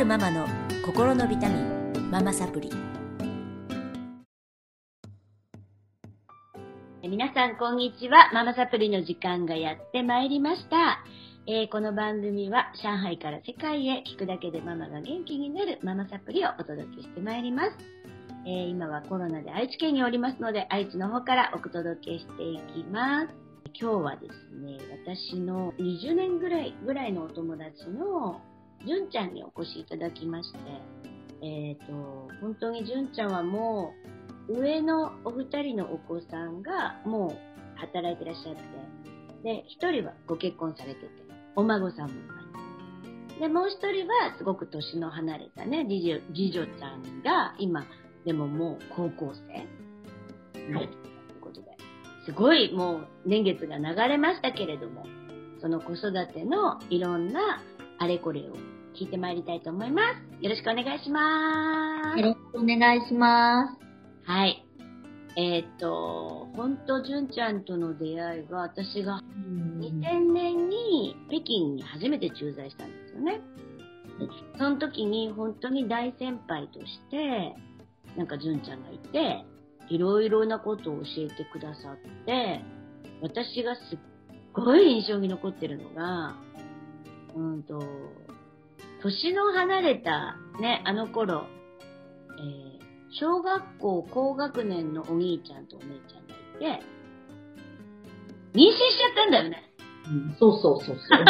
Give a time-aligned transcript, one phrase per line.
[0.00, 0.46] るママの
[0.86, 2.70] 心のビタミンママサプリ。
[7.02, 8.30] 皆さんこんにちは。
[8.32, 11.04] ママサプリの時間がやってまいりました、
[11.46, 17.72] えーこの番組は上海から世界へ聞くだけでママが元気になるママサプリをお届けしてまいります、
[18.46, 23.50] えー今はコロナで愛知県におりますので愛知の方からお届けしていきます。
[23.78, 28.40] 今日はですね私の20年ぐらいぐらいのお友達の
[28.86, 30.58] じゅんちゃんにお越しいただきまして
[31.42, 34.10] えっ、と本当にじゅんちゃんはもう
[34.48, 37.36] 上のお二人のお子さんがも
[37.76, 38.60] う働いてらっしゃって、
[39.44, 41.08] で、一人はご結婚されてて、
[41.56, 42.34] お孫さんもいま
[43.36, 43.40] す。
[43.40, 47.86] で、もう一人はすごく年の離れたね、次女、次女ちゃんが今、
[48.24, 50.74] でももう高校生。
[50.74, 50.88] はい。
[50.88, 51.76] ということで、
[52.26, 55.06] すごいもう年月が流れましたけれども、
[55.60, 57.62] その子育てのいろんな
[57.98, 58.56] あれこれを
[58.94, 60.44] 聞いてまいりたいと思います。
[60.44, 62.18] よろしくお願いします。
[62.18, 64.30] よろしくお願いします。
[64.30, 64.64] はい。
[65.36, 69.22] えーっと、ほんと、純ちゃんとの出会いは、私が
[69.78, 73.40] 2000年に北京に初めて駐在したんですよね。
[74.58, 77.54] その時に本当に大先輩として、
[78.16, 79.44] なんか純ちゃんがいて、
[79.88, 82.60] いろいろなことを教えてくださって、
[83.22, 83.98] 私がすっ
[84.52, 86.36] ごい印象に残ってるのが、
[87.34, 87.78] うんと、
[89.02, 91.46] 年の離れたね、あの頃、
[92.38, 92.70] えー
[93.12, 96.84] 小学校高学年のお兄ちゃんとお姉ちゃんがいて、
[98.54, 99.64] 妊娠しちゃったんだよね。
[100.06, 101.24] うんそうそうそうそう。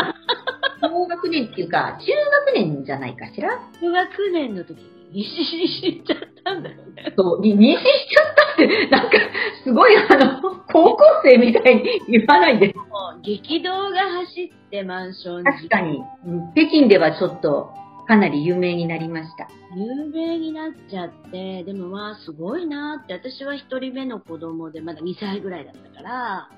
[0.93, 3.49] 高学年っていうか、中学年じゃないかしら？
[3.81, 4.77] 中学年の時
[5.13, 7.15] に妊娠しちゃったんだよね。
[7.17, 9.17] そう、に妊娠しちゃったって、なんか、
[9.65, 12.75] すごいあの、高校生みたいに言わないで。
[13.23, 16.53] 激動が走ってマンション確かに、うん。
[16.55, 17.73] 北京ではちょっと、
[18.07, 19.49] かなり有名になりました。
[19.77, 26.49] 有名になっちゃって、でもまあすごいなって、私は一人目の子供でまだ2歳ぐらいだったから、わ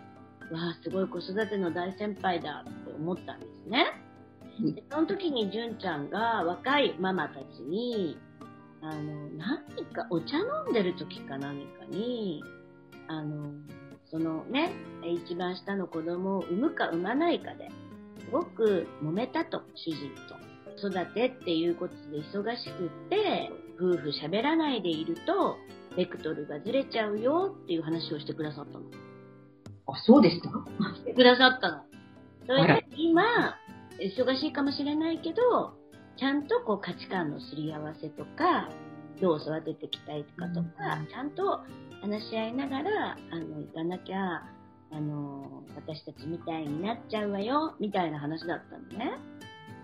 [0.53, 3.87] あすごい子育ての大先輩だって思ったんですね。
[4.60, 4.75] うん。
[4.75, 8.19] でその時に純ちゃんが若いママたちに、
[8.81, 9.58] あの、何
[9.92, 12.42] かお茶飲んでる時か何かに、
[13.08, 13.53] あの、
[14.12, 14.71] そのね、
[15.27, 17.71] 一番下の子供を産むか産まないかで、
[18.19, 20.43] すごく揉めたと、主人と。
[20.78, 25.56] 子育てっていうことで忙しくって、夫婦喋らないでいると、
[25.97, 28.84] ベクトルがずれちゃうよっていう話をしてくださったの。
[29.87, 30.49] あ、そうでした
[30.94, 31.83] してくださったの。
[32.47, 33.23] それで今、
[33.99, 35.73] 忙しいかもしれないけど、
[36.19, 38.69] ちゃんとこう価値観のすり合わせとか、
[39.23, 41.61] どう育てていきたいかとか、うんちゃんと
[42.02, 44.42] 話し合いながら、あの、行かなきゃ、
[44.90, 49.12] あの、私たちみたいになっちゃうわよ、みたいな話だったのね。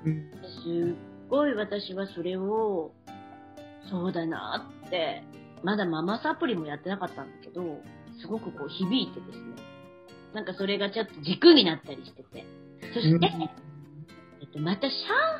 [0.04, 0.30] うん。
[0.64, 2.92] すっごい私はそれを、
[3.88, 5.22] そうだなって、
[5.62, 7.80] まだママサプリもやってなかったんだけど、
[8.20, 9.44] すごくこう響いてですね。
[10.34, 12.44] なんかそれがちょっと軸になったりしてて。
[12.92, 13.42] そして、うん
[14.40, 14.92] えっと、また上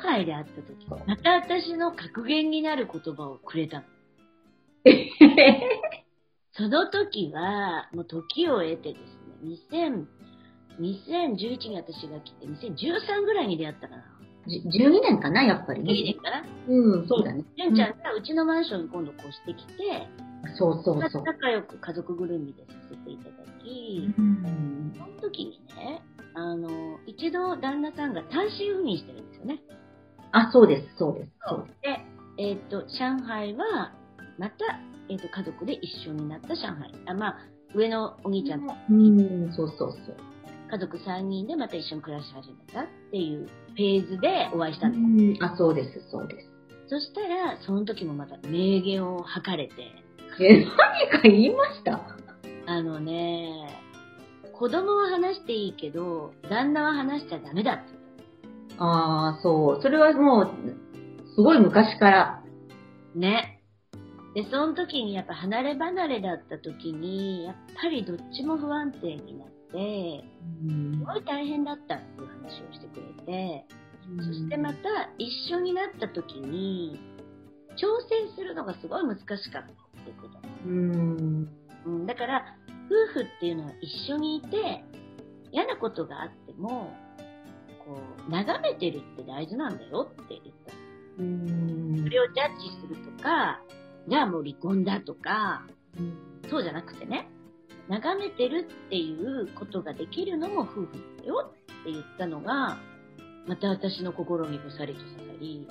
[0.03, 3.83] 海で会った時、また私の格言になる言葉をくれたの。
[6.59, 10.05] その時は、もう時を経てですね、2000、
[10.81, 14.03] 2011に私が来て、2013ぐらいに出会ったかな。
[14.45, 15.93] じ12年かな、やっぱりね。
[15.93, 16.43] 2年かな。
[16.67, 17.45] うん、そうだね。
[17.57, 19.73] 純ちゃんがうちのマンションに今度越してきて、
[20.57, 21.23] そうそうそう。
[21.23, 23.31] 仲良く家族ぐるみでさせていただ
[23.63, 26.01] き、うんその時にね、
[26.33, 29.61] あの、一度旦那さんが単身赴任してるんですよね。
[30.33, 31.31] あ、そうです、そうです。
[31.47, 33.93] そうですで、えっ、と、上海は、
[34.39, 34.79] また、
[35.09, 36.91] えっ、と、家族で一緒になった上海。
[37.07, 37.37] あまあ、
[37.75, 40.15] 上のお兄ちゃんとうん、そうそうそう。
[40.71, 44.97] 家族3人でまた一緒に暮らし始めたっていうフェーズでお会いしたうの。
[44.99, 46.47] ん、あ、そうです、そうです。
[46.87, 49.73] そしたら、その時もまた名言を吐かれて、
[50.41, 51.99] え、何か言いました？
[52.65, 53.67] あのね、
[54.53, 57.83] 子供は話していいけど、旦那は話しちゃダメだって
[58.77, 59.81] ああ、そう。
[59.81, 60.49] それはもう、
[61.35, 62.41] すごい昔から。
[63.13, 63.19] た。
[63.19, 63.58] ね。
[64.35, 70.23] で、その時にやっぱ離れ離れだった時に、やっぱりどっちも不安定になって、
[70.93, 73.65] すごい大変だったっていう話をしてくれて、
[74.17, 74.79] そしてまた
[75.17, 76.99] 一緒になった時に、
[77.77, 79.73] 挑戦するのがすごい難しかったって
[80.05, 80.39] 言ってた。
[80.65, 81.49] うん。
[81.85, 82.55] うん、だから、
[82.87, 84.83] 夫婦っていうのは一緒にいて、
[85.51, 86.91] 嫌なことがあっても、
[87.85, 90.73] こう、眺めてるって大事なんだよって言った。
[91.19, 93.61] うんそれをジャッジするとか、
[94.09, 95.67] じゃあもう離婚だとか、
[96.49, 97.29] そうじゃなくてね、
[97.87, 100.87] 眺めてるっていうことができるのも夫婦
[101.21, 102.77] だよって言ったのが、
[103.47, 105.67] また私の心にぐさりと刺さり、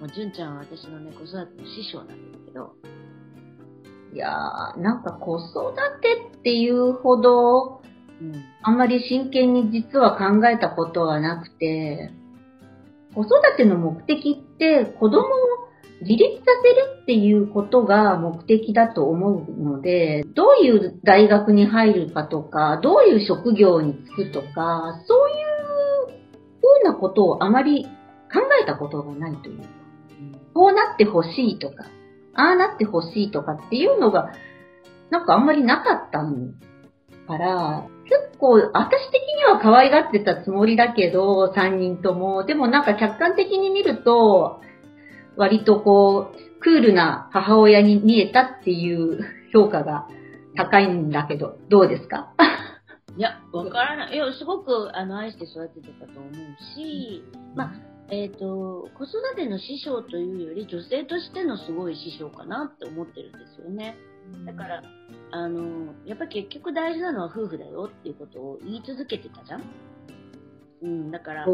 [0.00, 2.74] もう純ちゃんは私のね、子育ての師匠なんですけど、
[4.12, 7.82] いやー、なんか子育てっていうほど、
[8.20, 8.32] うん。
[8.62, 12.12] あんまり真剣に実は考えたことはなくて、
[13.14, 15.53] 子育ての目的って子供を
[16.04, 26.18] 自立させるっていうことが目的だと思うので、どういう大学に入るかとか、どういう職業に就くとか、そういう
[26.60, 29.64] ふうなことをあまり考えたことがないというか、
[30.54, 31.86] こうなってほしいとか、
[32.34, 34.32] ああなってほしいとかっていうのが、
[35.10, 36.20] なんかあんまりなかった
[37.26, 42.44] から、結構、私的には可愛がってたつもりだけど、三人とも。
[42.44, 44.60] でもなんか客観的に見ると、
[45.36, 49.20] 割とこう、クールな母親に見えたっていう
[49.52, 50.08] 評価が
[50.56, 52.32] 高いんだけど、どうですか？
[53.16, 54.14] いや、わからない。
[54.14, 56.32] いや、すごく、あの、愛して育ててたと思う
[56.74, 57.22] し、
[57.54, 57.72] まあ、
[58.10, 63.96] えっ、と、子育ての師匠というより、女性としてのすごい師匠かなって思ってるんですよね。
[64.44, 64.82] だから、
[65.30, 69.62] あの、やっぱ結局大事なのは夫婦だよっていうことを言い続けてたじゃん。
[70.82, 71.46] うん、だから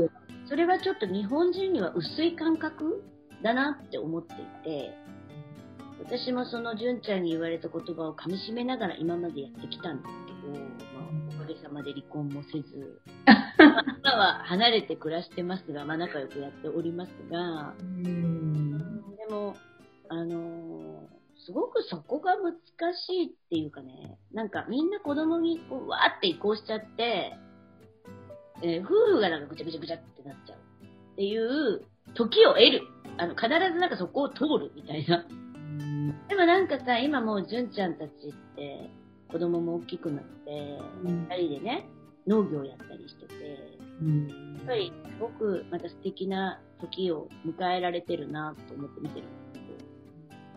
[0.46, 3.04] それはちょっと日本人には薄い感覚
[3.42, 4.94] だなって思っていて、
[6.02, 13.00] 私もその純ちゃんに言われた言葉を噛み締めながら今までやってきたんですけど、まあ、おかげさまで離婚もせず、
[13.58, 18.78] まあ今は離れて暮らしてますが、まあ仲良くやっておりますが、うん。
[19.16, 19.56] でも、
[20.08, 22.54] あのーすごくそこが難
[22.94, 27.32] しいっていうかね、なんかみんな子供にこうわーって移行しちゃって、
[28.62, 31.82] えー夫婦がなんかぐちゃぐちゃぐちゃってなっちゃうっていう
[32.14, 32.82] 時を得る。
[33.20, 35.24] あの、必ずなんかそこを通るみたいな。
[36.28, 38.90] でもなんかさ、今もう純ちゃんたちって
[39.30, 41.86] 子供も大きくなって、うん二人でね、
[42.26, 49.66] 農業やったりしてて、やっぱりすごくまた素敵な時を迎えられてるなと思って見てるんです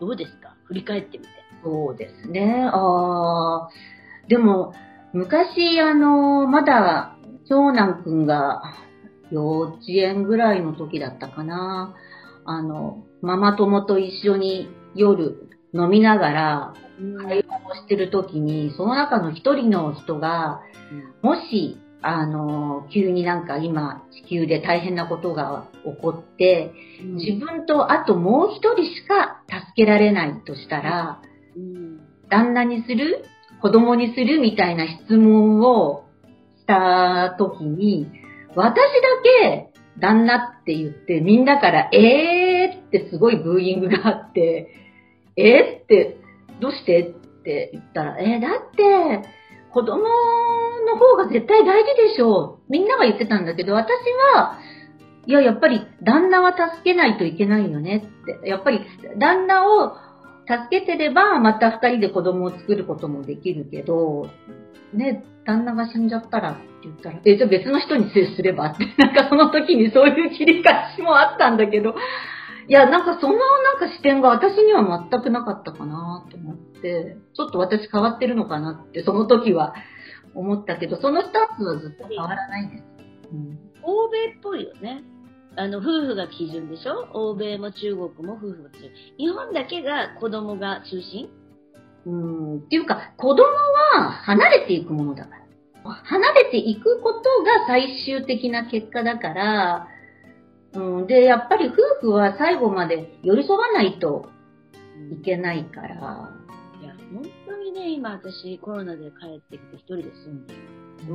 [0.00, 0.56] ど、どうですか？
[0.64, 1.30] 振り返ってみて。
[1.62, 2.68] そうですね。
[2.72, 3.68] ああ。
[4.28, 4.72] でも、
[5.12, 7.16] 昔、あの、まだ、
[7.46, 8.62] 長男くんが
[9.30, 11.94] 幼稚園ぐらいの時だったかな。
[12.44, 16.74] あの、ママ友と一緒に夜飲みながら
[17.26, 20.60] 会話をしてる時に、その中の一人の人が、
[21.22, 27.14] もし、あの、急になんか今、地球で大変なことが起こって、うん。
[27.16, 31.22] 自分とあともう一人しか助けられないとしたら、
[31.56, 32.00] うん。
[32.28, 33.24] 旦那にする？
[33.62, 34.38] 子供にする？
[34.38, 36.04] みたいな質問を
[36.60, 38.06] した時に、
[38.54, 38.82] 私だ
[39.42, 39.70] け
[40.00, 44.68] 旦那って言ってみんなからえーってすごいブーイングがあって、
[45.36, 46.18] えーって
[46.60, 48.70] どうしてって言ったら、えーだっ
[49.22, 49.28] て
[49.74, 50.04] 子供
[50.86, 52.72] の方が絶対大事でしょう。
[52.72, 53.90] みんなが言ってたんだけど、私
[54.34, 54.60] は、
[55.26, 58.08] いや、やっぱり旦那は助けないといけないよね
[58.40, 58.48] って。
[58.48, 58.80] やっぱり
[59.18, 59.96] 旦那を
[60.46, 64.28] 助けてれば、また二人で子供を作ることもできるけど、
[64.92, 68.66] ね、旦那が死んじゃったらって言ったら、え、じゃあ別の人に接すれば？
[68.66, 71.94] って、なんかその時にそういう切り返しもあったんだけど、
[72.66, 79.74] いや、なんかそのなんか視点が私には全くなかったかなと思って、ちょっと私変わってるのかなって、その時は
[80.34, 82.84] 思ったけど、そのスタンスはずっと変わらないです。
[83.32, 85.02] うん欧米っぽいよね。
[85.56, 87.06] あの、夫婦が基準でしょ？
[87.12, 88.90] 欧米も中国も夫婦が基準。
[89.18, 91.28] 日本だけが子供が中心？
[92.06, 95.43] うん、っていうか、子供は離れていくものだから。
[95.90, 99.88] 離れていくことが最終的な結果だから、
[100.74, 104.28] うん、で、やっぱり夫婦は最後まで寄り添わないと
[105.12, 106.30] いけないから。
[106.80, 110.60] いや、本当にね、今私コロナで帰ってきて一人で住んでる
[110.98, 111.14] けど、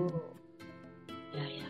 [1.34, 1.70] いやいや、や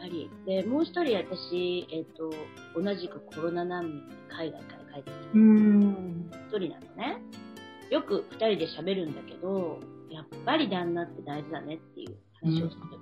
[0.00, 0.30] ぱり。
[0.46, 2.32] で、もう一人私、えっ、と、
[2.78, 6.30] 同じくコロナ難民で海外から帰ってきてうん。
[6.48, 7.22] 一人なのね。
[7.92, 13.00] よく二人で喋るんだけど、やっぱり旦那って大事だねっていう話をしてる。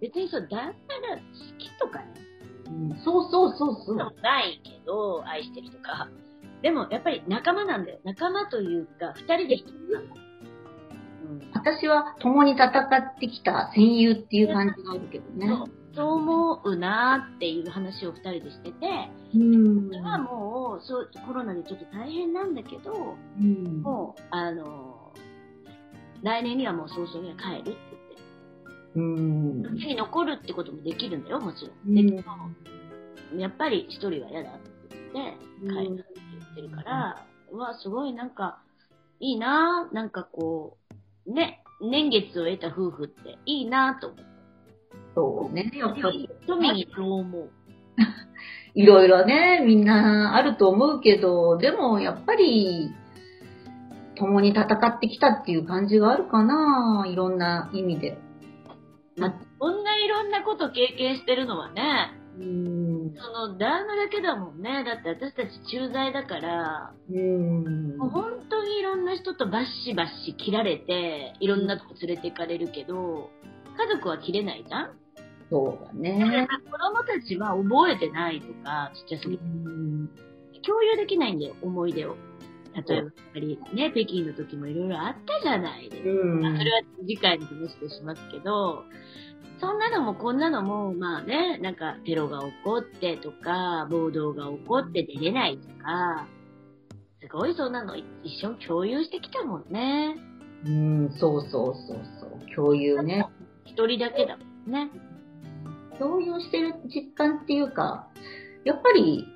[0.00, 1.22] 別にそう、旦那が好
[1.58, 2.06] きとかね、
[2.68, 3.96] うんそうそうそうそう。
[3.96, 6.08] ないけど、愛してるとか。
[6.62, 7.98] でも、やっぱり仲間なんだよ。
[8.02, 10.16] 仲間というか、二人で一つなんだ。
[11.30, 11.50] うん。
[11.52, 15.48] 私は共に戦ってきた戦友っていう感じがあるけどね。
[15.96, 18.86] そう思うなーっていう話を二人でしてて、
[19.34, 25.12] うんそれはもう、そう、コロナでちょっと大変なんだけど、うんもう、あの
[26.22, 27.78] 来年にはもう早々には帰るって言って。
[28.96, 29.00] う
[29.72, 29.78] ん。
[29.78, 31.72] 家に残るってこともできるんだよ、もちろ。
[31.86, 32.22] うんんだけ
[33.34, 34.70] ど、やっぱり一人は嫌だって
[35.14, 38.58] 言って、帰るって言ってるから、うわ、すごいなんか、
[39.18, 40.76] いいなぁ、なんかこ
[41.26, 44.35] う、ね、年月を得た夫婦っていいなぁと思って。
[45.16, 46.28] そうね、やっぱり。
[46.46, 47.50] 富にそう思う。
[48.74, 52.90] いろいろね、みんなあると思うけど、でもやっぱり、
[54.16, 58.18] 共に戦ってきたっていう感じがあるかな、いろんな意味で。
[59.16, 63.14] まあ、こんないろんなこと経験してるのはね、うん。
[63.14, 64.84] その旦那だけだもんね。
[64.84, 67.96] だって私たち駐在だから、うん。
[67.96, 73.30] もう本当にいろんな人とバッシバッシ切られて、いろんなとこ連れて行かれるけど、
[73.78, 74.90] 家族は切れないじゃん？
[75.50, 76.48] そうだね。
[76.70, 79.44] 子供たちは覚えてないとか、ちっちゃすぎて。
[79.44, 80.10] うん
[80.66, 82.16] 共有できないんだよ、思い出を。
[82.74, 86.08] 例えば、やっぱりね、北京の時もいろいろあったじゃないですか。
[86.58, 88.84] それは次回の話としますけど、
[89.60, 96.26] そんなのもこんなのも、まあね、なんかテロが起こってとか、暴動が起こって出れないとか、
[97.20, 98.04] すごいそんなの一
[98.44, 100.16] 緒に共有してきたもんね。
[100.66, 102.54] うん、そうそうそうそう。
[102.54, 103.26] 共有ね。
[103.64, 104.90] 一人だけだもんね。
[105.98, 108.08] 共有してる実感っていうか、
[108.64, 109.26] やっぱり、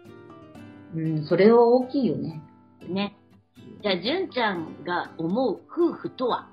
[0.94, 2.42] うん、それは大きいよね。
[2.88, 3.16] ね。
[3.82, 6.48] じゃあ、純ちゃんが思う夫婦とは？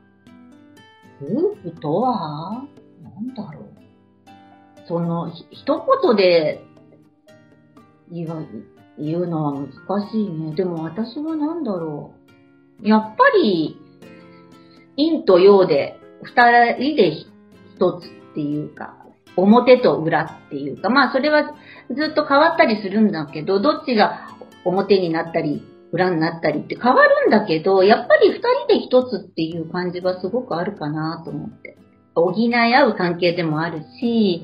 [1.22, 2.64] 夫婦とは？
[3.02, 3.66] なんだろう。
[4.88, 6.64] その、ひ一言で
[8.12, 8.44] 言わ
[9.00, 10.56] 言うのは難しいね。
[10.56, 12.14] でも私はなんだろ
[12.82, 12.88] う。
[12.88, 13.78] やっぱり、
[14.96, 17.28] 陰と陽で二人で一
[18.00, 18.96] つっていうか、
[19.38, 21.54] 表と裏っていうか、まあそれは
[21.96, 31.78] ずっと変わったりするんだけど、どっちが表になったり、裏になったりって変わるんだけど、やっぱり二人で一つっていう感じがすごくあるかなと思って。
[32.16, 34.44] 補い合う関係でもあるし、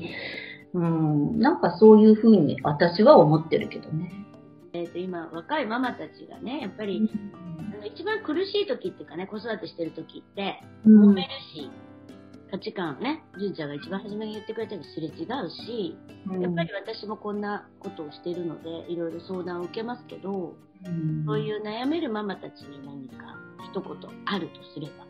[0.74, 4.12] うん、なんかそういうふうに私は思ってるけどね。
[4.72, 7.08] えっ、と、今、若いママたちがね、やっぱり、
[7.74, 11.70] あの一番苦しい時っていうかね、子育てしてる時って、うん揉めるし、
[12.54, 15.96] 価値観ね、純ちゃんが一番初めに言ってくれたようにすれ違うし、
[16.40, 20.54] やっぱり私もこんなことをしているので、いろいろ相談を受けますけど、
[20.86, 23.14] うんそういう悩めるママたちに何か
[23.72, 23.90] 一言
[24.26, 25.04] あるとすれば。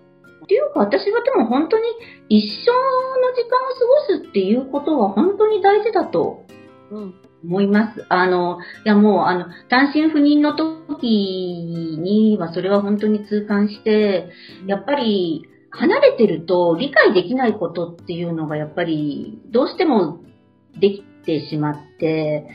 [0.44, 1.84] っていうか、私はでも本当に
[2.28, 6.44] 一緒の時間を過ごすっていうことは本当に大事だと
[6.90, 7.14] うん。
[7.44, 8.06] 思います。
[8.08, 14.30] あの、いやもう、あの、単身赴任の時にはそれは本当に痛感して、
[14.66, 20.21] やっぱり離れてると理解できないことっていうのがやっぱりどうしても
[20.81, 22.47] できてしまって、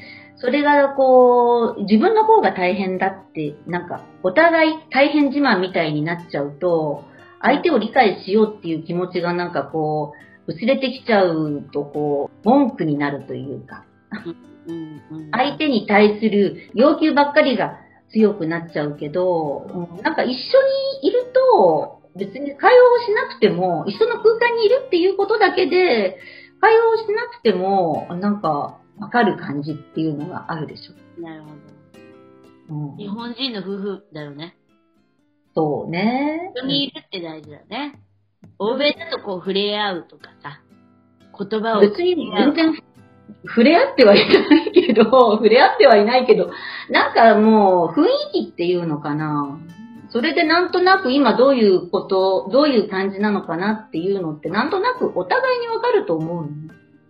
[0.42, 7.04] それがこう、自分の方が大変だって、なんか、お互い大変自慢みたいになっちゃうと、
[7.42, 10.14] 相手を理解しようっていう気持ちがなんかこ
[10.48, 13.86] う、薄れてきちゃうとこう、文句になるというか。
[15.32, 17.80] 相手に対する要求ばっかりが
[18.12, 26.18] 強くなっちゃうけど、うんなんか一緒にいると、別に会話をしなくても、一緒の空間にいるっていうことだけで、
[26.62, 31.22] 会話をしなくても、なんか、わかる感じっていうのがあるでしょ。
[31.22, 31.50] なるほ
[32.70, 32.98] うんど。
[32.98, 34.58] 日本人の夫婦だよね。
[35.56, 36.51] そうね。
[36.56, 38.00] 一緒にいるって大事だね。
[38.58, 40.62] 欧米だとこう触れ合うとかさ、
[41.38, 41.82] 言葉を。
[41.82, 42.84] 別に全然
[43.48, 46.51] 触れ合ってはいないけど、触れ合ってはいないけど、
[46.89, 49.58] なんかもう雰囲気っていうのかな。
[50.12, 56.50] それでなんとなく今どういうこと、どういう感じなのかなっていうのってなんとなくお互いにわかると思うの。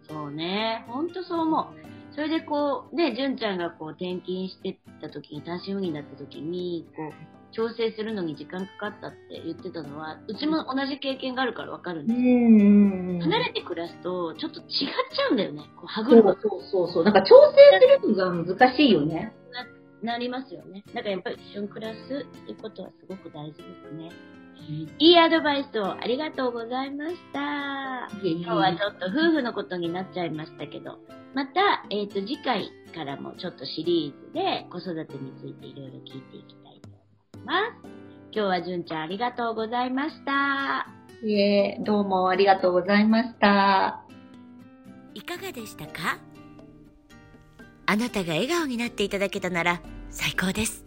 [0.09, 0.85] そうね。
[0.87, 1.89] ほんとそう思う。
[2.15, 12.19] それでこう、ね、純ちゃんがこう転勤してった時に、単身赴任だった時に、こう、調整するのに時間かかったって言ってたのは、うちも同じ経験があるからわかるんです。
[12.19, 15.61] ん離れて暮らすと、ちょっと違っちゃうんだよね。
[15.77, 17.03] こう、歯そう車そうそうそう。
[17.03, 19.33] なんか調整するのが難しいよね。
[19.51, 19.63] な
[20.17, 20.83] りますよね。
[20.87, 24.09] だからやっぱり一緒に暮らすっていうことはすごく大事ですね。
[24.99, 28.09] いいアドバイスをありがとうございました。
[28.21, 30.99] 今日はちょっと夫婦のことになっちゃいましたけど、
[31.33, 37.89] また、えっ、と、次回からもちょっとシリーズで子育てについていろいろ聞いていきたいと思います。
[38.31, 40.87] 今日は純ちゃんありがとうございました。
[41.25, 44.03] いえ、どうもありがとうございました。
[45.13, 46.17] いかがでしたか？
[47.89, 49.81] あなたが笑顔になっていただけたなら
[50.11, 50.85] 最高です。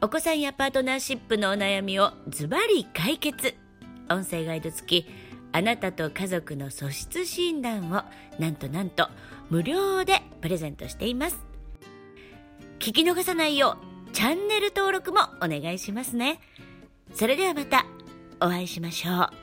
[0.00, 3.54] お子さんやパートナーシップのお悩みをズバリ解決。
[4.10, 5.08] 音声ガイド付き
[5.52, 8.02] あなたと家族の素質診断を
[8.40, 9.08] なんとなんと
[9.50, 11.38] 無料でプレゼントしています。
[12.80, 13.78] 聞き逃さないよ
[14.08, 16.40] うチャンネル登録もお願いしますね。
[17.14, 17.86] それではまた
[18.40, 19.41] お会いしましょう。